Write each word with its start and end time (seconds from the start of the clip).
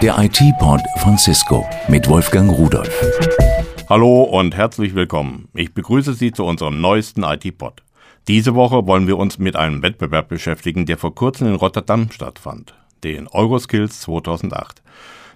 Der 0.00 0.18
IT-Pod 0.18 0.80
von 0.96 1.18
Cisco 1.18 1.68
mit 1.88 2.08
Wolfgang 2.08 2.50
Rudolf. 2.50 2.90
Hallo 3.86 4.22
und 4.22 4.56
herzlich 4.56 4.94
willkommen. 4.94 5.48
Ich 5.52 5.74
begrüße 5.74 6.14
Sie 6.14 6.32
zu 6.32 6.46
unserem 6.46 6.80
neuesten 6.80 7.22
IT-Pod. 7.22 7.82
Diese 8.26 8.54
Woche 8.54 8.86
wollen 8.86 9.06
wir 9.06 9.18
uns 9.18 9.38
mit 9.38 9.56
einem 9.56 9.82
Wettbewerb 9.82 10.28
beschäftigen, 10.28 10.86
der 10.86 10.96
vor 10.96 11.14
kurzem 11.14 11.48
in 11.48 11.54
Rotterdam 11.54 12.10
stattfand, 12.10 12.74
den 13.04 13.28
Euroskills 13.28 14.00
2008. 14.00 14.82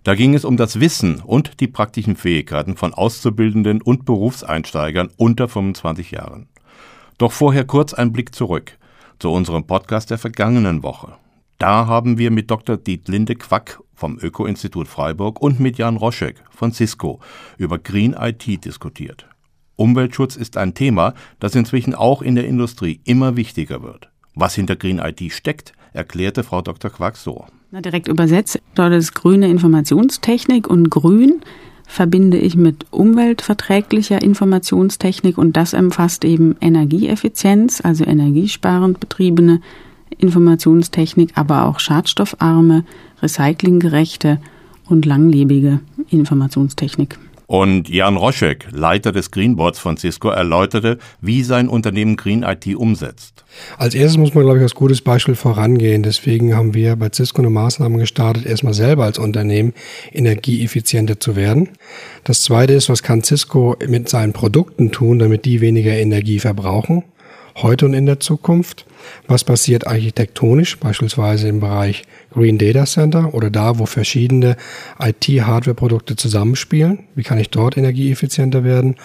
Da 0.03 0.15
ging 0.15 0.33
es 0.33 0.47
um 0.47 0.57
das 0.57 0.81
Wissen 0.81 1.21
und 1.21 1.61
die 1.61 1.69
praktischen 1.69 2.17
Fähigkeiten 2.17 2.79
von 2.79 2.95
Auszubildenden 2.95 3.83
und 3.83 4.07
Berufseinsteigern 4.07 5.11
unter 5.19 5.47
25 5.47 6.11
Jahren. 6.11 6.49
Doch 7.19 7.33
vorher 7.33 7.67
kurz 7.67 7.93
ein 7.93 8.15
Blick 8.15 8.35
zurück 8.35 8.79
zu 9.19 9.31
unserem 9.31 9.67
Podcast 9.67 10.11
der 10.11 10.17
vergangenen 10.17 10.83
Woche. 10.83 11.17
Da 11.59 11.87
haben 11.87 12.19
wir 12.19 12.31
mit 12.31 12.51
Dr. 12.51 12.77
Dietlinde 12.77 13.37
Quack 13.37 13.81
vom 13.95 14.19
Öko-Institut 14.21 14.89
Freiburg 14.89 15.41
und 15.41 15.61
mit 15.61 15.79
Jan 15.79 15.97
Roschek 15.97 16.37
von 16.51 16.73
Cisco 16.73 17.21
über 17.59 17.79
Green 17.79 18.15
IT 18.19 18.65
diskutiert. 18.65 19.27
Umweltschutz 19.77 20.37
ist 20.37 20.57
ein 20.57 20.75
Thema, 20.75 21.15
das 21.41 21.55
inzwischen 21.55 21.95
auch 21.95 22.23
in 22.23 22.35
der 22.35 22.47
Industrie 22.47 23.01
immer 23.05 23.37
wichtiger 23.37 23.83
wird. 23.83 24.11
Was 24.35 24.55
hinter 24.55 24.77
Green 24.77 24.99
IT 24.99 25.33
steckt, 25.33 25.73
erklärte 25.93 26.43
Frau 26.43 26.61
Dr. 26.61 26.91
Quack 26.91 27.17
so. 27.17 27.47
Na, 27.71 27.81
direkt 27.81 28.09
übersetzt, 28.09 28.61
dort 28.75 28.93
ist 28.93 29.15
grüne 29.15 29.49
Informationstechnik 29.49 30.69
und 30.69 30.91
grün 30.91 31.41
verbinde 31.87 32.39
ich 32.39 32.57
mit 32.57 32.87
umweltverträglicher 32.93 34.23
Informationstechnik 34.23 35.39
und 35.39 35.57
das 35.57 35.75
umfasst 35.75 36.25
eben 36.25 36.57
Energieeffizienz, 36.61 37.81
also 37.81 38.05
energiesparend 38.05 39.01
betriebene 39.01 39.61
Informationstechnik, 40.19 41.33
aber 41.35 41.67
auch 41.67 41.81
schadstoffarme, 41.81 42.85
recyclinggerechte 43.23 44.41
und 44.89 45.07
langlebige 45.07 45.81
Informationstechnik. 46.11 47.19
Und 47.47 47.91
Jan 47.91 48.17
Roschek, 48.17 48.69
Leiter 48.73 49.13
des 49.13 49.31
Greenboards 49.31 49.79
von 49.79 49.99
Cisco, 49.99 50.31
erläuterte, 50.31 50.99
wie 51.21 51.43
sein 51.43 51.69
Unternehmen 51.69 52.17
Green 52.17 52.43
IT 52.43 52.75
umsetzt. 52.75 53.45
Als 53.77 53.95
erstes 53.95 54.17
muss 54.17 54.35
man, 54.35 54.45
glaube 54.45 54.59
ich, 54.59 54.63
als 54.63 54.75
gutes 54.75 55.03
Beispiel 55.03 55.35
vorangehen. 55.35 56.03
Deswegen 56.03 56.57
haben 56.57 56.73
wir 56.73 56.97
bei 56.97 57.11
Cisco 57.13 57.43
eine 57.43 57.51
Maßnahme 57.51 57.99
gestartet, 57.99 58.47
erstmal 58.47 58.73
selber 58.73 59.05
als 59.05 59.19
Unternehmen 59.19 59.75
energieeffizienter 60.13 61.21
zu 61.21 61.37
werden. 61.37 61.69
Das 62.25 62.41
zweite 62.43 62.73
ist, 62.73 62.89
was 62.89 63.03
kann 63.03 63.23
Cisco 63.23 63.77
mit 63.87 64.09
seinen 64.09 64.33
Produkten 64.33 64.91
tun, 64.91 65.19
damit 65.19 65.45
die 65.45 65.61
weniger 65.61 65.93
Energie 65.93 66.39
verbrauchen? 66.39 67.05
Heute 67.57 67.87
und 67.87 67.95
in 67.95 68.07
der 68.07 68.19
Zukunft. 68.19 68.85
Was 69.29 69.45
passiert 69.45 69.87
architektonisch, 69.87 70.79
beispielsweise 70.79 71.49
im 71.49 71.61
Bereich 71.61 72.03
Green 72.33 72.59
Data 72.59 72.85
Center 72.85 73.33
oder 73.33 73.49
da, 73.49 73.79
wo 73.79 73.87
verschiedene 73.87 74.57
IT-Hardware-Produkte 74.99 76.17
zusammenspielen? 76.17 77.05
Wie 77.15 77.23
kann 77.23 77.39
ich 77.39 77.51
dort 77.51 77.77
energieeffizienter 77.77 78.65
werden? 78.65 78.97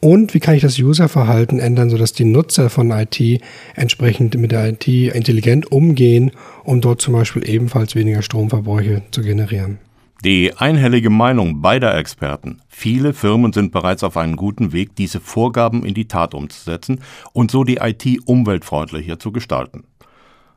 Und 0.00 0.34
wie 0.34 0.40
kann 0.40 0.56
ich 0.56 0.62
das 0.62 0.78
Userverhalten 0.78 1.60
ändern, 1.60 1.88
sodass 1.88 2.12
die 2.12 2.24
Nutzer 2.24 2.68
von 2.68 2.90
IT 2.90 3.40
entsprechend 3.76 4.36
mit 4.36 4.50
der 4.50 4.68
IT 4.68 4.88
intelligent 4.88 5.70
umgehen, 5.70 6.32
um 6.64 6.80
dort 6.80 7.00
zum 7.00 7.14
Beispiel 7.14 7.48
ebenfalls 7.48 7.94
weniger 7.94 8.22
Stromverbräuche 8.22 9.02
zu 9.12 9.22
generieren? 9.22 9.78
Die 10.24 10.56
einhellige 10.56 11.10
Meinung 11.10 11.60
beider 11.60 11.94
Experten, 11.98 12.62
viele 12.66 13.12
Firmen 13.12 13.52
sind 13.52 13.72
bereits 13.72 14.02
auf 14.02 14.16
einem 14.16 14.36
guten 14.36 14.72
Weg, 14.72 14.96
diese 14.96 15.20
Vorgaben 15.20 15.84
in 15.84 15.92
die 15.92 16.08
Tat 16.08 16.32
umzusetzen 16.32 17.02
und 17.34 17.50
so 17.50 17.62
die 17.62 17.76
IT 17.76 18.06
umweltfreundlicher 18.24 19.18
zu 19.18 19.32
gestalten. 19.32 19.84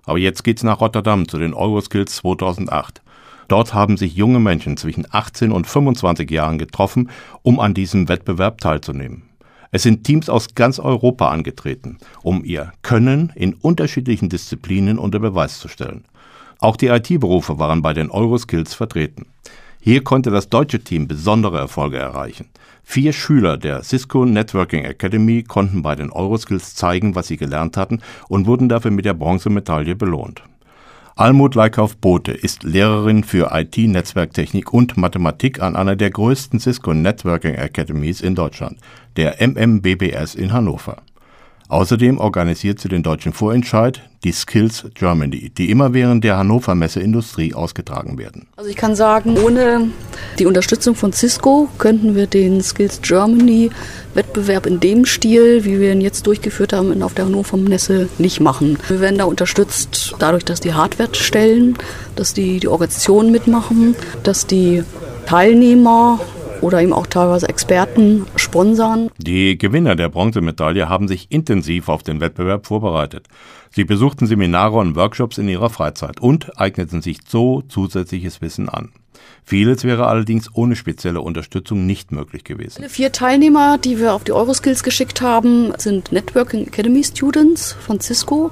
Aber 0.05 0.19
jetzt 0.19 0.45
geht's 0.45 0.63
nach 0.63 0.79
Rotterdam 0.79 1.27
zu 1.27 1.37
den 1.37 1.53
Euroskills 1.53 2.15
2008. 2.15 3.01
Dort 3.49 3.73
haben 3.73 3.97
sich 3.97 4.15
junge 4.15 4.39
Menschen 4.39 4.77
zwischen 4.77 5.05
18 5.11 5.51
und 5.51 5.67
25 5.67 6.31
Jahren 6.31 6.59
getroffen, 6.59 7.09
um 7.41 7.59
an 7.59 7.73
diesem 7.73 8.07
Wettbewerb 8.07 8.61
teilzunehmen. 8.61 9.23
Es 9.71 9.83
sind 9.83 10.05
Teams 10.05 10.29
aus 10.29 10.55
ganz 10.55 10.79
Europa 10.79 11.27
angetreten, 11.27 11.97
um 12.23 12.45
ihr 12.45 12.71
Können 12.83 13.33
in 13.35 13.53
unterschiedlichen 13.53 14.29
Disziplinen 14.29 14.97
unter 14.97 15.19
Beweis 15.19 15.59
zu 15.59 15.67
stellen. 15.67 16.05
Auch 16.59 16.75
die 16.75 16.87
IT-Berufe 16.87 17.59
waren 17.59 17.81
bei 17.81 17.93
den 17.93 18.09
Euroskills 18.09 18.73
vertreten. 18.73 19.27
Hier 19.79 20.03
konnte 20.03 20.31
das 20.31 20.49
deutsche 20.49 20.83
Team 20.83 21.07
besondere 21.07 21.57
Erfolge 21.59 21.97
erreichen. 21.97 22.49
Vier 22.83 23.13
Schüler 23.13 23.57
der 23.57 23.83
Cisco 23.83 24.25
Networking 24.25 24.83
Academy 24.83 25.43
konnten 25.43 25.81
bei 25.81 25.95
den 25.95 26.11
Euroskills 26.11 26.75
zeigen, 26.75 27.15
was 27.15 27.27
sie 27.27 27.37
gelernt 27.37 27.77
hatten 27.77 28.01
und 28.27 28.47
wurden 28.47 28.69
dafür 28.69 28.91
mit 28.91 29.05
der 29.05 29.13
Bronzemedaille 29.13 29.95
belohnt. 29.95 30.41
Almut 31.15 31.55
Leikauf-Bote 31.55 32.31
ist 32.31 32.63
Lehrerin 32.63 33.23
für 33.23 33.49
IT-Netzwerktechnik 33.51 34.71
und 34.71 34.97
Mathematik 34.97 35.61
an 35.61 35.75
einer 35.75 35.95
der 35.95 36.11
größten 36.11 36.59
Cisco 36.59 36.93
Networking 36.93 37.55
Academies 37.57 38.21
in 38.21 38.35
Deutschland, 38.35 38.77
der 39.15 39.35
MMBBS 39.41 40.35
in 40.35 40.53
Hannover. 40.53 40.97
Außerdem 41.69 42.17
organisiert 42.17 42.79
sie 42.79 42.87
den 42.87 43.03
deutschen 43.03 43.33
Vorentscheid, 43.33 44.01
die 44.23 44.31
Skills 44.31 44.85
Germany, 44.93 45.49
die 45.49 45.69
immer 45.69 45.93
während 45.93 46.23
der 46.23 46.37
Hannover 46.37 46.75
Messe 46.75 47.01
Industrie 47.01 47.53
ausgetragen 47.53 48.17
werden. 48.17 48.47
Also 48.55 48.69
ich 48.69 48.77
kann 48.77 48.95
sagen, 48.95 49.37
ohne 49.37 49.89
die 50.39 50.45
Unterstützung 50.45 50.95
von 50.95 51.11
Cisco 51.11 51.67
könnten 51.77 52.15
wir 52.15 52.27
den 52.27 52.61
Skills 52.61 53.01
Germany 53.01 53.69
Wettbewerb 54.13 54.65
in 54.65 54.79
dem 54.79 55.05
Stil, 55.05 55.65
wie 55.65 55.79
wir 55.79 55.91
ihn 55.91 56.01
jetzt 56.01 56.25
durchgeführt 56.25 56.71
haben 56.71 57.03
auf 57.03 57.13
der 57.13 57.25
Hannover 57.25 57.57
Messe, 57.57 58.07
nicht 58.17 58.39
machen. 58.39 58.77
Wir 58.87 59.01
werden 59.01 59.17
da 59.17 59.25
unterstützt 59.25 60.15
dadurch, 60.19 60.45
dass 60.45 60.61
die 60.61 60.73
Hardware 60.73 61.13
stellen, 61.13 61.77
dass 62.15 62.33
die, 62.33 62.61
die 62.61 62.67
Organisationen 62.69 63.31
mitmachen, 63.31 63.95
dass 64.23 64.47
die 64.47 64.83
Teilnehmer 65.25 66.19
oder 66.61 66.81
eben 66.81 66.93
auch 66.93 67.07
teilweise 67.07 67.49
Experten 67.49 68.25
sponsern. 68.57 69.11
Die 69.17 69.57
Gewinner 69.57 69.95
der 69.95 70.09
Bronzemedaille 70.09 70.89
haben 70.89 71.07
sich 71.07 71.27
intensiv 71.29 71.89
auf 71.89 72.03
den 72.03 72.19
Wettbewerb 72.19 72.65
vorbereitet. 72.65 73.27
Sie 73.69 73.83
besuchten 73.83 74.25
Seminare 74.25 74.77
und 74.77 74.95
Workshops 74.95 75.37
in 75.37 75.47
ihrer 75.47 75.69
Freizeit 75.69 76.19
und 76.19 76.59
eigneten 76.59 77.01
sich 77.01 77.19
so 77.27 77.61
zusätzliches 77.67 78.41
Wissen 78.41 78.69
an. 78.69 78.91
Vieles 79.43 79.83
wäre 79.83 80.07
allerdings 80.07 80.49
ohne 80.53 80.75
spezielle 80.75 81.21
Unterstützung 81.21 81.85
nicht 81.85 82.11
möglich 82.11 82.43
gewesen. 82.43 82.79
Alle 82.79 82.89
vier 82.89 83.11
Teilnehmer, 83.11 83.77
die 83.77 83.99
wir 83.99 84.13
auf 84.13 84.23
die 84.23 84.33
Euroskills 84.33 84.83
geschickt 84.83 85.21
haben, 85.21 85.73
sind 85.77 86.11
Networking 86.11 86.67
Academy 86.67 87.03
Students 87.03 87.73
von 87.73 87.99
Cisco 87.99 88.51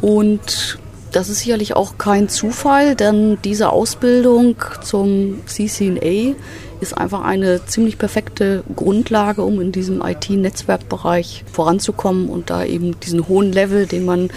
und 0.00 0.78
das 1.12 1.28
ist 1.28 1.40
sicherlich 1.40 1.74
auch 1.74 1.96
kein 1.98 2.28
Zufall, 2.28 2.94
denn 2.94 3.38
diese 3.42 3.70
Ausbildung 3.70 4.56
zum 4.82 5.40
CCNA 5.46 6.34
ist 6.80 6.96
einfach 6.96 7.22
eine 7.22 7.64
ziemlich 7.66 7.98
perfekte 7.98 8.64
Grundlage, 8.74 9.42
um 9.42 9.60
in 9.60 9.72
diesem 9.72 10.02
IT-Netzwerkbereich 10.02 11.44
voranzukommen 11.50 12.28
und 12.28 12.50
da 12.50 12.64
eben 12.64 12.98
diesen 13.00 13.28
hohen 13.28 13.52
Level, 13.52 13.86
den 13.86 14.04
man 14.04 14.30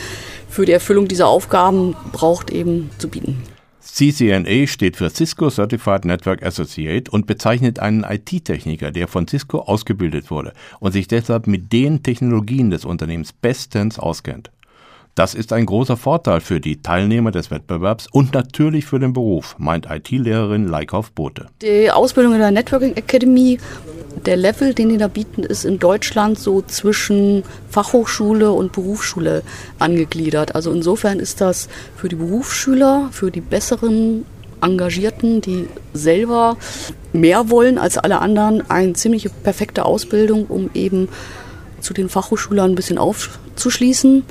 für 0.49 0.65
die 0.65 0.71
Erfüllung 0.71 1.07
dieser 1.07 1.27
Aufgaben 1.27 1.95
braucht, 2.11 2.49
eben 2.49 2.89
zu 2.97 3.09
bieten. 3.09 3.41
CCNA 3.81 4.67
steht 4.67 4.97
für 4.97 5.09
Cisco 5.09 5.49
Certified 5.49 6.05
Network 6.05 6.43
Associate 6.43 7.09
und 7.11 7.27
bezeichnet 7.27 7.79
einen 7.79 8.03
IT-Techniker, 8.03 8.91
der 8.91 9.07
von 9.07 9.27
Cisco 9.27 9.59
ausgebildet 9.59 10.31
wurde 10.31 10.53
und 10.79 10.91
sich 10.91 11.07
deshalb 11.07 11.47
mit 11.47 11.73
den 11.73 12.03
Technologien 12.03 12.69
des 12.69 12.85
Unternehmens 12.85 13.33
bestens 13.33 13.99
auskennt. 13.99 14.51
Das 15.19 15.33
ist 15.33 15.51
ein 15.51 15.65
großer 15.65 15.97
Vorteil 15.97 16.39
für 16.39 16.61
die 16.61 16.81
Teilnehmer 16.81 17.31
des 17.31 17.51
Wettbewerbs 17.51 18.07
und 18.09 18.33
natürlich 18.33 18.85
für 18.85 18.99
den 18.99 19.11
Beruf, 19.11 19.57
meint 19.57 19.85
IT-Lehrerin 19.91 20.65
Leikauf 20.65 21.11
Bote. 21.11 21.47
Die 21.61 21.91
Ausbildung 21.91 22.35
in 22.35 22.39
der 22.39 22.51
Networking 22.51 22.95
Academy, 22.95 23.59
der 24.25 24.37
Level, 24.37 24.73
den 24.73 24.87
die 24.87 24.97
da 24.97 25.09
bieten, 25.09 25.43
ist 25.43 25.65
in 25.65 25.77
Deutschland 25.77 26.39
so 26.39 26.61
zwischen 26.61 27.43
Fachhochschule 27.69 28.53
und 28.53 28.71
Berufsschule 28.71 29.43
angegliedert. 29.77 30.55
Also 30.55 30.71
insofern 30.71 31.19
ist 31.19 31.41
das 31.41 31.67
für 31.97 32.07
die 32.07 32.15
Berufsschüler, 32.15 33.09
für 33.11 33.29
die 33.29 33.41
besseren 33.41 34.23
Engagierten, 34.61 35.41
die 35.41 35.67
selber 35.91 36.55
mehr 37.11 37.49
wollen 37.49 37.77
als 37.77 37.97
alle 37.97 38.21
anderen, 38.21 38.71
eine 38.71 38.93
ziemlich 38.93 39.27
perfekte 39.43 39.83
Ausbildung, 39.83 40.45
um 40.45 40.69
eben 40.73 41.09
zu 41.81 41.93
den 41.93 42.07
Fachhochschülern 42.07 42.71
ein 42.71 42.75
bisschen 42.75 42.97
aufzuschließen 42.97 44.23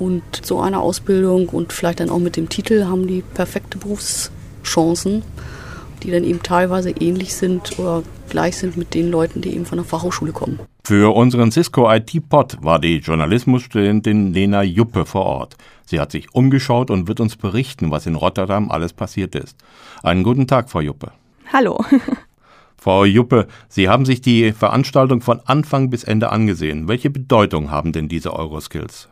und 0.00 0.22
so 0.42 0.60
eine 0.60 0.80
Ausbildung 0.80 1.48
und 1.50 1.72
vielleicht 1.72 2.00
dann 2.00 2.10
auch 2.10 2.18
mit 2.18 2.36
dem 2.36 2.48
Titel 2.48 2.86
haben 2.86 3.06
die 3.06 3.22
perfekte 3.22 3.78
Berufschancen, 3.78 5.22
die 6.02 6.10
dann 6.10 6.24
eben 6.24 6.42
teilweise 6.42 6.90
ähnlich 6.90 7.34
sind 7.34 7.78
oder 7.78 8.02
gleich 8.28 8.56
sind 8.56 8.76
mit 8.76 8.94
den 8.94 9.10
Leuten, 9.10 9.42
die 9.42 9.54
eben 9.54 9.66
von 9.66 9.78
der 9.78 9.84
Fachhochschule 9.84 10.32
kommen. 10.32 10.58
Für 10.84 11.14
unseren 11.14 11.52
Cisco 11.52 11.92
IT-Pod 11.92 12.58
war 12.62 12.78
die 12.78 12.96
Journalismusstudentin 12.96 14.32
Lena 14.32 14.62
Juppe 14.62 15.04
vor 15.04 15.26
Ort. 15.26 15.56
Sie 15.84 16.00
hat 16.00 16.12
sich 16.12 16.34
umgeschaut 16.34 16.90
und 16.90 17.06
wird 17.06 17.20
uns 17.20 17.36
berichten, 17.36 17.90
was 17.90 18.06
in 18.06 18.14
Rotterdam 18.14 18.70
alles 18.70 18.92
passiert 18.92 19.34
ist. 19.34 19.56
Einen 20.02 20.22
guten 20.22 20.46
Tag, 20.46 20.70
Frau 20.70 20.80
Juppe. 20.80 21.12
Hallo. 21.52 21.84
Frau 22.78 23.04
Juppe, 23.04 23.46
Sie 23.68 23.90
haben 23.90 24.06
sich 24.06 24.22
die 24.22 24.52
Veranstaltung 24.52 25.20
von 25.20 25.40
Anfang 25.44 25.90
bis 25.90 26.02
Ende 26.02 26.30
angesehen. 26.32 26.88
Welche 26.88 27.10
Bedeutung 27.10 27.70
haben 27.70 27.92
denn 27.92 28.08
diese 28.08 28.32
Euroskills? 28.32 29.10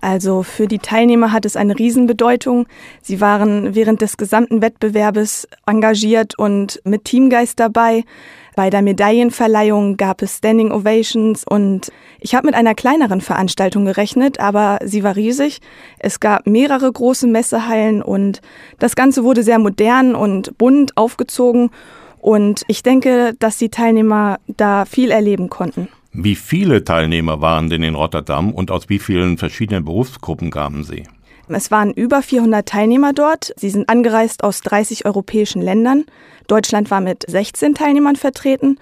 Also 0.00 0.42
für 0.42 0.66
die 0.66 0.78
Teilnehmer 0.78 1.32
hat 1.32 1.44
es 1.44 1.56
eine 1.56 1.78
Riesenbedeutung. 1.78 2.66
Sie 3.02 3.20
waren 3.20 3.74
während 3.74 4.00
des 4.00 4.16
gesamten 4.16 4.62
Wettbewerbes 4.62 5.46
engagiert 5.66 6.38
und 6.38 6.80
mit 6.84 7.04
Teamgeist 7.04 7.60
dabei. 7.60 8.04
Bei 8.56 8.68
der 8.68 8.82
Medaillenverleihung 8.82 9.96
gab 9.96 10.22
es 10.22 10.38
Standing 10.38 10.72
Ovations 10.72 11.44
und 11.44 11.92
ich 12.18 12.34
habe 12.34 12.46
mit 12.46 12.54
einer 12.54 12.74
kleineren 12.74 13.20
Veranstaltung 13.20 13.84
gerechnet, 13.84 14.40
aber 14.40 14.78
sie 14.84 15.04
war 15.04 15.16
riesig. 15.16 15.60
Es 15.98 16.20
gab 16.20 16.46
mehrere 16.46 16.90
große 16.90 17.26
Messehallen 17.26 18.02
und 18.02 18.40
das 18.78 18.96
Ganze 18.96 19.22
wurde 19.24 19.42
sehr 19.42 19.58
modern 19.58 20.14
und 20.14 20.58
bunt 20.58 20.96
aufgezogen 20.96 21.70
und 22.18 22.64
ich 22.66 22.82
denke, 22.82 23.34
dass 23.38 23.56
die 23.56 23.70
Teilnehmer 23.70 24.38
da 24.46 24.84
viel 24.84 25.10
erleben 25.10 25.48
konnten. 25.48 25.88
Wie 26.12 26.34
viele 26.34 26.82
Teilnehmer 26.82 27.40
waren 27.40 27.70
denn 27.70 27.84
in 27.84 27.94
Rotterdam 27.94 28.52
und 28.52 28.70
aus 28.70 28.88
wie 28.88 28.98
vielen 28.98 29.38
verschiedenen 29.38 29.84
Berufsgruppen 29.84 30.50
kamen 30.50 30.82
sie? 30.82 31.04
Es 31.48 31.70
waren 31.70 31.92
über 31.92 32.22
400 32.22 32.66
Teilnehmer 32.66 33.12
dort. 33.12 33.52
Sie 33.56 33.70
sind 33.70 33.88
angereist 33.88 34.44
aus 34.44 34.60
30 34.60 35.04
europäischen 35.04 35.62
Ländern. 35.62 36.04
Deutschland 36.46 36.90
war 36.90 37.00
mit 37.00 37.24
16 37.28 37.74
Teilnehmern 37.74 38.16
vertreten. 38.16 38.78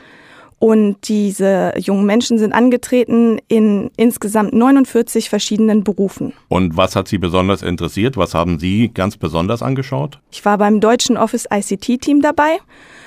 Und 0.58 1.08
diese 1.08 1.72
jungen 1.78 2.04
Menschen 2.04 2.38
sind 2.38 2.52
angetreten 2.52 3.38
in 3.46 3.90
insgesamt 3.96 4.52
49 4.54 5.28
verschiedenen 5.30 5.84
Berufen. 5.84 6.32
Und 6.48 6.76
was 6.76 6.96
hat 6.96 7.08
Sie 7.08 7.18
besonders 7.18 7.62
interessiert? 7.62 8.16
Was 8.16 8.34
haben 8.34 8.58
Sie 8.58 8.90
ganz 8.92 9.16
besonders 9.16 9.62
angeschaut? 9.62 10.18
Ich 10.32 10.44
war 10.44 10.58
beim 10.58 10.80
deutschen 10.80 11.16
Office 11.16 11.46
ICT-Team 11.50 12.22
dabei. 12.22 12.58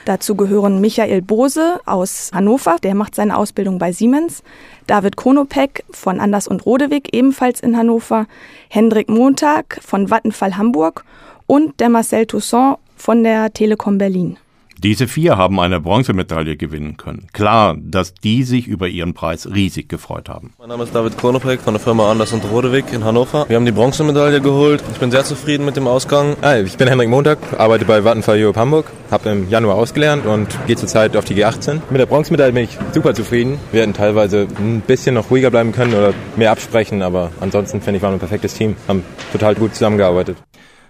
Dazu 0.06 0.36
gehören 0.36 0.81
Michael 0.81 1.21
Bose 1.21 1.80
aus 1.86 2.31
Hannover, 2.33 2.77
der 2.81 2.95
macht 2.95 3.13
seine 3.13 3.38
Ausbildung 3.38 3.77
bei 3.77 3.92
Siemens. 3.92 4.44
David 4.88 5.15
Konopek 5.15 5.83
von 5.92 6.19
Anders 6.19 6.48
und 6.48 6.65
Rodewig, 6.65 7.13
ebenfalls 7.13 7.59
in 7.59 7.77
Hannover. 7.77 8.25
Hendrik 8.69 9.09
Montag 9.09 9.80
von 9.81 10.09
Vattenfall 10.09 10.57
Hamburg 10.57 11.06
und 11.45 11.80
der 11.80 11.89
Marcel 11.89 12.25
Toussaint 12.25 12.77
von 12.98 13.24
der 13.24 13.53
Telekom 13.53 14.00
Berlin. 14.00 14.38
Diese 14.83 15.07
vier 15.07 15.37
haben 15.37 15.59
eine 15.59 15.79
Bronzemedaille 15.79 16.57
gewinnen 16.57 16.97
können. 16.97 17.27
Klar, 17.33 17.77
dass 17.79 18.15
die 18.15 18.41
sich 18.41 18.65
über 18.65 18.87
ihren 18.87 19.13
Preis 19.13 19.47
riesig 19.47 19.89
gefreut 19.89 20.27
haben. 20.27 20.53
Mein 20.57 20.69
Name 20.69 20.85
ist 20.85 20.95
David 20.95 21.19
Konopek 21.19 21.61
von 21.61 21.75
der 21.75 21.79
Firma 21.79 22.09
Anders 22.09 22.33
und 22.33 22.43
Rodewig 22.45 22.85
in 22.91 23.03
Hannover. 23.03 23.45
Wir 23.47 23.57
haben 23.57 23.65
die 23.67 23.71
Bronzemedaille 23.71 24.41
geholt. 24.41 24.83
Ich 24.91 24.97
bin 24.97 25.11
sehr 25.11 25.23
zufrieden 25.23 25.65
mit 25.65 25.75
dem 25.75 25.85
Ausgang. 25.85 26.35
Hi, 26.41 26.61
ich 26.61 26.77
bin 26.77 26.87
Henrik 26.87 27.09
Montag, 27.09 27.37
arbeite 27.59 27.85
bei 27.85 28.03
Vattenfall 28.03 28.41
Europe 28.41 28.59
Hamburg, 28.59 28.87
habe 29.11 29.29
im 29.29 29.49
Januar 29.49 29.75
ausgelernt 29.75 30.25
und 30.25 30.47
gehe 30.65 30.77
zurzeit 30.77 31.15
auf 31.15 31.25
die 31.25 31.35
G18. 31.35 31.81
Mit 31.91 32.01
der 32.01 32.07
Bronzemedaille 32.07 32.53
bin 32.53 32.63
ich 32.63 32.79
super 32.91 33.13
zufrieden. 33.13 33.59
Wir 33.71 33.81
hätten 33.81 33.93
teilweise 33.93 34.47
ein 34.57 34.81
bisschen 34.81 35.13
noch 35.13 35.29
ruhiger 35.29 35.51
bleiben 35.51 35.73
können 35.73 35.93
oder 35.93 36.15
mehr 36.37 36.49
absprechen, 36.51 37.03
aber 37.03 37.29
ansonsten 37.39 37.81
finde 37.81 37.97
ich, 37.97 38.01
waren 38.01 38.13
wir 38.13 38.15
ein 38.15 38.19
perfektes 38.19 38.55
Team, 38.55 38.75
haben 38.87 39.03
total 39.31 39.53
gut 39.53 39.75
zusammengearbeitet. 39.75 40.37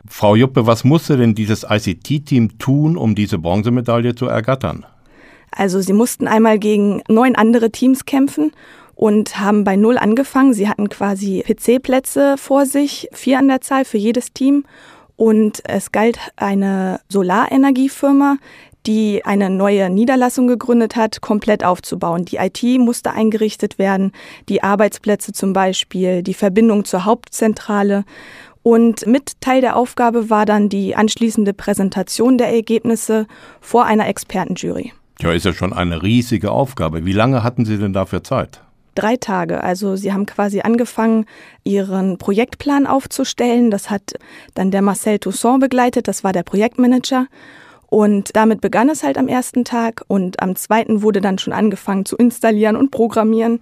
Frau 0.08 0.36
Juppe, 0.36 0.68
was 0.68 0.84
musste 0.84 1.18
denn 1.18 1.36
dieses 1.36 1.66
ICT-Team 1.70 2.58
tun, 2.58 2.98
um 2.98 3.16
diese 3.16 3.38
Bronzemedaille 3.38 4.16
zu 4.16 4.26
ergattern? 4.26 4.86
Also 5.52 5.82
sie 5.82 5.94
mussten 5.94 6.28
einmal 6.28 6.60
gegen 6.60 7.02
neun 7.08 7.36
andere 7.36 7.72
Teams 7.72 8.06
kämpfen 8.06 8.52
und 8.96 9.40
haben 9.40 9.64
bei 9.64 9.76
Null 9.76 9.98
angefangen. 9.98 10.54
Sie 10.54 10.70
hatten 10.70 10.90
quasi 10.90 11.44
PC-Plätze 11.46 12.36
vor 12.38 12.66
sich, 12.66 13.10
vier 13.12 13.40
an 13.40 13.48
der 13.48 13.62
Zahl 13.62 13.86
für 13.86 13.98
jedes 13.98 14.32
Team. 14.34 14.66
Und 15.18 15.62
es 15.66 15.92
galt 15.92 16.18
eine 16.36 17.00
Solarenergiefirma, 17.10 18.38
die 18.88 19.24
eine 19.26 19.50
neue 19.50 19.90
Niederlassung 19.90 20.48
gegründet 20.48 20.96
hat, 20.96 21.22
komplett 21.22 21.64
aufzubauen. 21.64 22.26
Die 22.26 22.38
IT 22.38 22.64
musste 22.80 23.12
eingerichtet 23.12 23.78
werden, 23.78 24.12
die 24.50 24.64
Arbeitsplätze 24.64 25.34
zum 25.34 25.54
Beispiel, 25.54 26.24
die 26.24 26.34
Verbindung 26.34 26.86
zur 26.86 27.06
Hauptzentrale. 27.06 28.06
Und 28.64 29.08
mit 29.08 29.42
Teil 29.42 29.62
der 29.62 29.76
Aufgabe 29.76 30.30
war 30.30 30.46
dann 30.46 30.70
die 30.70 30.96
anschließende 30.96 31.54
Präsentation 31.54 32.38
der 32.38 32.54
Ergebnisse 32.54 33.26
vor 33.60 33.86
einer 33.86 34.08
Expertenjury. 34.08 34.94
Ja, 35.20 35.32
ist 35.32 35.46
ja 35.46 35.54
schon 35.54 35.74
eine 35.74 36.02
riesige 36.04 36.52
Aufgabe. 36.52 37.06
Wie 37.06 37.14
lange 37.14 37.44
hatten 37.44 37.66
Sie 37.66 37.78
denn 37.78 37.94
dafür 37.94 38.24
Zeit? 38.24 38.62
Drei 38.96 39.16
Tage. 39.16 39.64
Also 39.64 39.96
Sie 39.96 40.12
haben 40.12 40.26
quasi 40.26 40.62
angefangen, 40.62 41.26
Ihren 41.64 42.18
Projektplan 42.18 42.88
aufzustellen. 42.88 43.72
Das 43.72 43.90
hat 43.90 44.14
dann 44.54 44.72
der 44.72 44.82
Marcel 44.82 45.20
Toussaint 45.20 45.62
begleitet. 45.62 46.08
Das 46.08 46.24
war 46.24 46.34
der 46.34 46.44
Projektmanager. 46.44 47.28
Und 47.88 48.36
damit 48.36 48.62
begann 48.62 48.90
es 48.90 49.04
halt 49.04 49.18
am 49.18 49.28
ersten 49.28 49.64
Tag. 49.64 50.04
Und 50.08 50.42
am 50.42 50.56
zweiten 50.56 51.02
wurde 51.02 51.22
dann 51.22 51.38
schon 51.38 51.54
angefangen 51.54 52.06
zu 52.06 52.16
installieren 52.16 52.76
und 52.76 52.92
programmieren. 52.92 53.60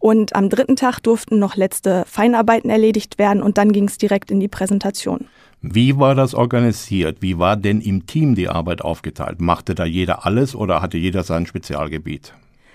Und 0.00 0.34
am 0.34 0.48
dritten 0.48 0.76
Tag 0.76 1.00
durften 1.00 1.38
noch 1.38 1.56
letzte 1.56 2.04
Feinarbeiten 2.06 2.70
erledigt 2.70 3.18
werden 3.18 3.42
und 3.42 3.58
dann 3.58 3.70
ging 3.70 3.84
es 3.84 3.98
direkt 3.98 4.30
in 4.30 4.40
die 4.40 4.48
Präsentation. 4.48 5.26
Wie 5.60 5.98
war 5.98 6.14
das 6.14 6.34
organisiert? 6.34 7.18
Wie 7.20 7.38
war 7.38 7.56
denn 7.58 7.82
im 7.82 8.06
Team 8.06 8.34
die 8.34 8.48
Arbeit 8.48 8.80
aufgeteilt? 8.80 9.42
Machte 9.42 9.74
da 9.74 9.84
jeder 9.84 10.24
alles 10.24 10.56
oder 10.56 10.80
hatte 10.80 10.96
jeder 10.96 11.22
sein 11.22 11.44
Spezialgebiet? 11.44 12.32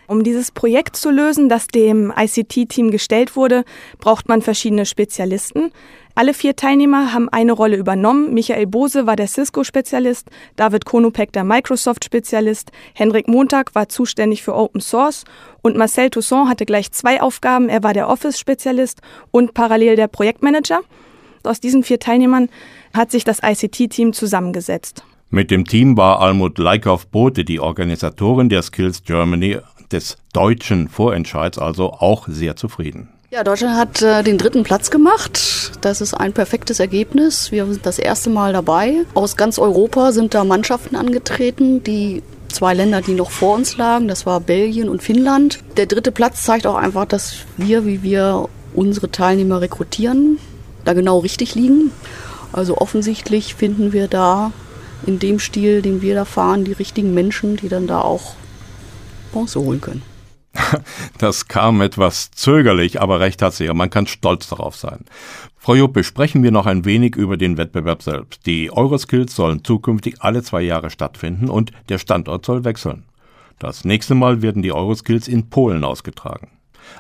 Um 0.08 0.24
dieses 0.24 0.52
Projekt 0.52 0.96
zu 0.96 1.10
lösen, 1.10 1.50
das 1.50 1.66
dem 1.66 2.14
ICT-Team 2.16 2.92
gestellt 2.92 3.36
wurde, 3.36 3.66
braucht 3.98 4.30
man 4.30 4.44
verschiedene 4.44 4.86
Spezialisten. 4.86 5.72
Alle 6.18 6.34
vier 6.34 6.56
Teilnehmer 6.56 7.14
haben 7.14 7.28
eine 7.28 7.52
Rolle 7.52 7.76
übernommen. 7.76 8.34
Michael 8.34 8.68
Bose 8.68 9.06
war 9.06 9.18
der 9.18 9.28
Cisco-Spezialist, 9.28 10.30
David 10.56 10.86
Konopek 10.86 11.34
der 11.34 11.44
Microsoft-Spezialist, 11.44 12.72
Henrik 12.94 13.28
Montag 13.28 13.76
war 13.76 13.90
zuständig 13.90 14.42
für 14.42 14.56
Open 14.56 14.80
Source 14.80 15.26
und 15.62 15.76
Marcel 15.76 16.10
Toussaint 16.10 16.48
hatte 16.48 16.66
gleich 16.66 16.90
zwei 16.94 17.22
Aufgaben. 17.22 17.68
Er 17.68 17.84
war 17.84 17.94
der 17.94 18.08
Office-Spezialist 18.08 19.02
und 19.32 19.54
parallel 19.54 19.98
der 19.98 20.08
Projektmanager. 20.08 20.80
Aus 21.44 21.60
diesen 21.60 21.84
vier 21.84 22.00
Teilnehmern 22.00 22.48
hat 22.94 23.12
sich 23.12 23.26
das 23.26 23.40
ICT-Team 23.44 24.14
zusammengesetzt. 24.14 25.04
Mit 25.30 25.52
dem 25.52 25.66
Team 25.66 25.98
war 25.98 26.22
Almut 26.22 26.58
Leikauf-Bote, 26.58 27.44
die 27.44 27.60
Organisatorin 27.60 28.48
der 28.48 28.62
Skills 28.62 29.04
Germany 29.04 29.58
des 29.92 30.18
deutschen 30.32 30.88
Vorentscheids, 30.88 31.58
also 31.58 31.92
auch 31.92 32.30
sehr 32.30 32.56
zufrieden. 32.56 33.10
Ja, 33.32 33.44
Deutschland 33.44 33.76
hat 33.76 34.04
äh, 34.04 34.22
den 34.22 34.38
dritten 34.38 34.62
Platz 34.62 34.92
gemacht. 34.92 35.72
Das 35.82 36.00
ist 36.00 36.14
ein 36.14 36.32
perfektes 36.32 36.80
Ergebnis. 36.80 37.52
Wir 37.52 37.66
sind 37.66 37.84
das 37.84 37.98
erste 37.98 38.30
Mal 38.30 38.54
dabei. 38.54 38.98
Aus 39.16 39.36
ganz 39.36 39.58
Europa 39.58 40.12
sind 40.12 40.36
da 40.36 40.44
Mannschaften 40.44 40.96
angetreten, 40.96 41.84
die 41.84 42.22
zwei 42.50 42.76
Länder, 42.76 43.02
die 43.02 43.14
noch 43.14 43.32
vor 43.32 43.56
uns 43.56 43.78
lagen. 43.78 44.08
Das 44.08 44.28
war 44.28 44.40
Belgien 44.40 44.90
und 44.90 45.02
Finnland. 45.02 45.60
Der 45.76 45.88
dritte 45.88 46.12
Platz 46.12 46.44
zeigt 46.44 46.68
auch 46.68 46.76
einfach, 46.76 47.06
dass 47.06 47.38
wir, 47.58 47.88
wie 47.88 48.04
wir 48.04 48.48
unsere 48.76 49.10
Teilnehmer 49.10 49.60
rekrutieren, 49.60 50.38
da 50.84 50.94
genau 50.94 51.18
richtig 51.18 51.56
liegen. 51.56 51.92
Also 52.54 52.78
offensichtlich 52.78 53.56
finden 53.56 53.92
wir 53.92 54.08
da 54.08 54.52
in 55.08 55.18
dem 55.18 55.40
Stil, 55.40 55.82
den 55.82 56.04
wir 56.04 56.14
da 56.14 56.26
fahren, 56.26 56.64
die 56.64 56.74
richtigen 56.74 57.16
Menschen, 57.16 57.58
die 57.58 57.70
dann 57.70 57.88
da 57.88 58.02
auch 58.02 58.36
Bronze 59.32 59.60
holen 59.60 59.82
können. 59.82 60.15
Das 61.18 61.48
kam 61.48 61.82
etwas 61.82 62.32
zögerlich, 62.32 63.02
aber 63.02 63.20
recht 63.20 63.42
hat 63.42 63.54
sie 63.54 63.66
ja. 63.66 63.74
Man 63.74 63.90
kann 63.90 64.08
stolz 64.08 64.48
darauf 64.48 64.76
sein. 64.76 65.06
Frau 65.58 65.76
Jupp, 65.76 65.94
besprechen 65.94 66.44
wir 66.44 66.52
noch 66.52 66.66
ein 66.66 66.86
wenig 66.86 67.16
über 67.16 67.38
den 67.38 67.58
Wettbewerb 67.58 68.04
selbst. 68.04 68.46
Die 68.46 68.72
Euroskills 68.72 69.36
sollen 69.36 69.64
zukünftig 69.64 70.22
alle 70.22 70.44
zwei 70.44 70.62
Jahre 70.62 70.90
stattfinden 70.90 71.50
und 71.50 71.72
der 71.90 71.98
Standort 71.98 72.46
soll 72.46 72.64
wechseln. 72.64 73.04
Das 73.60 73.86
nächste 73.86 74.16
Mal 74.16 74.42
werden 74.42 74.62
die 74.62 74.74
Euroskills 74.74 75.28
in 75.28 75.50
Polen 75.50 75.84
ausgetragen. 75.84 76.50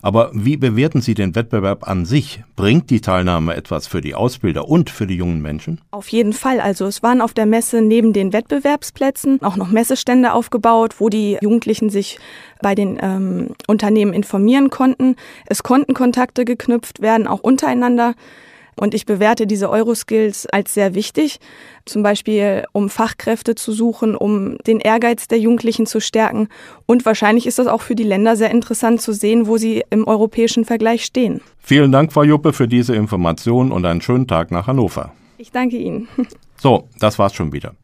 Aber 0.02 0.32
wie 0.34 0.58
bewerten 0.58 1.02
Sie 1.02 1.14
den 1.14 1.36
Wettbewerb 1.36 1.88
an 1.88 2.06
sich? 2.06 2.44
Bringt 2.56 2.90
die 2.90 3.02
Teilnahme 3.02 3.56
etwas 3.56 3.88
für 3.88 4.02
die 4.02 4.16
Ausbilder 4.16 4.68
und 4.68 4.90
für 4.90 5.08
die 5.08 5.16
jungen 5.16 5.42
Menschen? 5.42 5.82
Auf 5.92 6.08
jeden 6.10 6.34
Fall. 6.34 6.60
Also 6.60 6.86
es 6.86 7.04
waren 7.04 7.22
auf 7.22 7.34
der 7.34 7.46
Messe 7.46 7.82
neben 7.82 8.14
den 8.14 8.34
Wettbewerbsplätzen 8.34 9.42
auch 9.42 9.56
noch 9.56 9.70
Messestände 9.70 10.34
aufgebaut, 10.34 10.96
wo 11.00 11.10
die 11.10 11.38
Jugendlichen 11.42 11.90
sich 11.90 12.20
bei 12.62 12.76
den 12.76 12.98
ähm, 13.02 13.50
Unternehmen 13.68 14.14
informieren 14.14 14.70
konnten. 14.70 15.16
Es 15.46 15.64
konnten 15.64 15.94
Kontakte 15.94 16.46
geknüpft 16.46 17.02
werden, 17.02 17.28
auch 17.28 17.40
untereinander. 17.42 18.16
Und 18.76 18.94
ich 18.94 19.06
bewerte 19.06 19.48
diese 19.48 19.70
Euroskills 19.70 20.46
als 20.48 20.74
sehr 20.74 20.96
wichtig, 20.96 21.40
zum 21.86 22.04
Beispiel 22.04 22.66
um 22.74 22.90
Fachkräfte 22.90 23.56
zu 23.56 23.72
suchen, 23.72 24.16
um 24.16 24.58
den 24.68 24.80
Ehrgeiz 24.80 25.28
der 25.28 25.40
Jugendlichen 25.40 25.86
zu 25.86 26.02
stärken. 26.02 26.50
Und 26.86 27.06
wahrscheinlich 27.06 27.48
ist 27.48 27.60
das 27.60 27.68
auch 27.68 27.82
für 27.82 27.96
die 27.96 28.04
Länder 28.04 28.36
sehr 28.36 28.52
interessant 28.52 29.02
zu 29.02 29.14
sehen, 29.14 29.48
wo 29.48 29.58
sie 29.58 29.84
im 29.90 30.08
europäischen 30.08 30.66
Vergleich 30.66 31.06
stehen. 31.06 31.42
Vielen 31.60 31.92
Dank, 31.92 32.12
Frau 32.12 32.24
Juppe, 32.24 32.54
für 32.54 32.68
diese 32.68 32.96
Information 32.96 33.72
und 33.72 33.86
einen 33.86 34.02
schönen 34.02 34.28
Tag 34.28 34.52
nach 34.52 34.68
Hannover. 34.68 35.14
Ich 35.38 35.52
danke 35.52 35.78
Ihnen. 35.78 36.08
So, 36.58 36.88
das 37.00 37.20
war's 37.20 37.36
schon 37.36 37.52
wieder. 37.52 37.76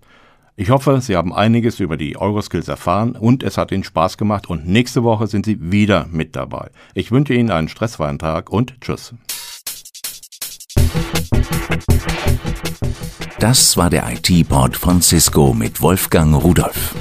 Ich 0.56 0.70
hoffe, 0.70 1.02
Sie 1.02 1.16
haben 1.16 1.34
einiges 1.34 1.80
über 1.80 1.98
die 1.98 2.18
Euroskills 2.18 2.68
erfahren 2.68 3.18
und 3.18 3.44
es 3.44 3.58
hat 3.58 3.72
Ihnen 3.72 3.84
Spaß 3.84 4.18
gemacht 4.18 4.50
und 4.50 4.68
nächste 4.68 5.04
Woche 5.04 5.28
sind 5.28 5.46
Sie 5.46 5.58
wieder 5.72 6.08
mit 6.10 6.36
dabei. 6.36 6.70
Ich 6.94 7.12
wünsche 7.12 7.34
Ihnen 7.34 7.52
einen 7.52 7.68
stressfreien 7.68 8.20
Tag 8.20 8.50
und 8.50 8.80
Tschüss. 8.80 9.14
Das 13.40 13.76
war 13.76 13.90
der 13.90 14.08
IT-Port 14.12 14.78
von 14.78 15.02
Cisco 15.02 15.54
mit 15.54 15.82
Wolfgang 15.82 16.36
Rudolf. 16.36 16.96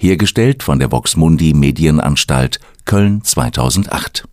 Hergestellt 0.00 0.62
von 0.64 0.80
der 0.80 0.90
Voxmundi 0.90 1.54
Medienanstalt 1.54 2.58
Köln 2.84 3.22
2008. 3.22 4.24